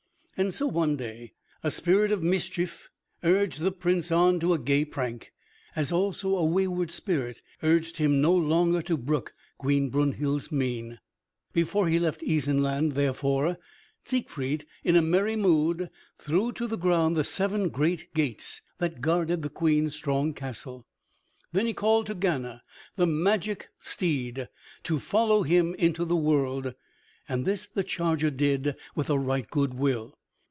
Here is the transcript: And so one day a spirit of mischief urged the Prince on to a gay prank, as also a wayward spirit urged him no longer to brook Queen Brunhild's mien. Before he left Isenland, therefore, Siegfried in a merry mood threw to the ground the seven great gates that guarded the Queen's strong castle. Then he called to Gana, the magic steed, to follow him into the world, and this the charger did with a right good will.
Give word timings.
And 0.37 0.51
so 0.55 0.65
one 0.65 0.95
day 0.95 1.33
a 1.63 1.69
spirit 1.69 2.11
of 2.11 2.23
mischief 2.23 2.89
urged 3.23 3.59
the 3.59 3.71
Prince 3.71 4.11
on 4.11 4.39
to 4.39 4.53
a 4.55 4.57
gay 4.57 4.83
prank, 4.83 5.31
as 5.75 5.91
also 5.91 6.35
a 6.35 6.43
wayward 6.43 6.89
spirit 6.89 7.43
urged 7.61 7.97
him 7.97 8.21
no 8.21 8.33
longer 8.33 8.81
to 8.81 8.97
brook 8.97 9.35
Queen 9.59 9.89
Brunhild's 9.91 10.51
mien. 10.51 10.97
Before 11.53 11.87
he 11.87 11.99
left 11.99 12.23
Isenland, 12.23 12.93
therefore, 12.93 13.59
Siegfried 14.03 14.65
in 14.83 14.95
a 14.95 15.01
merry 15.03 15.35
mood 15.35 15.91
threw 16.17 16.51
to 16.53 16.65
the 16.65 16.75
ground 16.77 17.15
the 17.15 17.23
seven 17.23 17.69
great 17.69 18.11
gates 18.15 18.63
that 18.79 18.99
guarded 18.99 19.43
the 19.43 19.49
Queen's 19.49 19.93
strong 19.93 20.33
castle. 20.33 20.87
Then 21.51 21.67
he 21.67 21.73
called 21.75 22.07
to 22.07 22.15
Gana, 22.15 22.63
the 22.95 23.05
magic 23.05 23.69
steed, 23.79 24.49
to 24.85 24.97
follow 24.97 25.43
him 25.43 25.75
into 25.75 26.03
the 26.03 26.15
world, 26.15 26.73
and 27.29 27.45
this 27.45 27.67
the 27.67 27.83
charger 27.83 28.31
did 28.31 28.75
with 28.95 29.07
a 29.11 29.19
right 29.19 29.47
good 29.47 29.75
will. 29.75 30.17